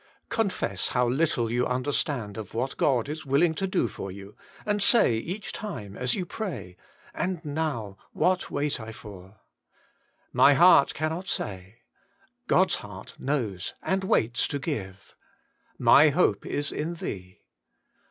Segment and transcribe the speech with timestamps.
[0.29, 4.35] Confess how little you understand what God is willing to do for you,
[4.65, 9.35] and say each time as you pray:* And now, what wait I f or?'
[10.41, 11.81] My heart cannot say.
[12.47, 15.15] God's heart knows and waits to give.
[15.47, 17.37] * My hope is in Thee.'